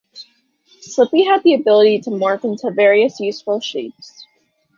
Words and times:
Slippy 0.81 1.25
had 1.25 1.43
the 1.43 1.53
ability 1.53 1.99
to 1.99 2.09
morph 2.09 2.43
into 2.43 2.71
various 2.71 3.19
useful 3.19 3.59
shapes. 3.59 4.25